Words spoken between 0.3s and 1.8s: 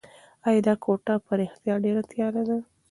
ایا دا کوټه په رښتیا